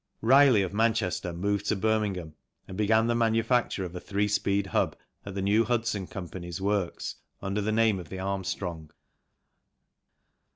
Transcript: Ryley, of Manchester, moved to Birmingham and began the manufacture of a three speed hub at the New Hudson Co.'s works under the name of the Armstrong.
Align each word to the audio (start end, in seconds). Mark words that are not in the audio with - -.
Ryley, 0.23 0.63
of 0.65 0.73
Manchester, 0.73 1.31
moved 1.31 1.67
to 1.67 1.75
Birmingham 1.75 2.33
and 2.67 2.75
began 2.75 3.05
the 3.05 3.13
manufacture 3.13 3.85
of 3.85 3.95
a 3.95 3.99
three 3.99 4.27
speed 4.27 4.65
hub 4.65 4.95
at 5.27 5.35
the 5.35 5.43
New 5.43 5.63
Hudson 5.63 6.07
Co.'s 6.07 6.59
works 6.59 7.17
under 7.39 7.61
the 7.61 7.71
name 7.71 7.99
of 7.99 8.09
the 8.09 8.17
Armstrong. 8.17 8.89